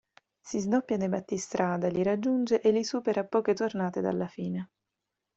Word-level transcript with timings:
Si 0.39 0.57
sdoppia 0.59 0.97
dai 0.97 1.09
battistrada, 1.09 1.87
li 1.89 2.01
raggiunge 2.01 2.59
e 2.59 2.71
li 2.71 2.83
supera 2.83 3.21
a 3.21 3.25
poche 3.25 3.53
tornate 3.53 4.01
dalla 4.01 4.25
fine. 4.25 4.71